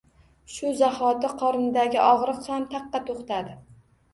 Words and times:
Shu 0.53 0.71
zahoti 0.79 1.29
qornidagi 1.43 2.01
og‘riq 2.07 2.41
ham 2.55 2.67
taqqa 2.73 3.03
to‘xtadi 3.11 3.55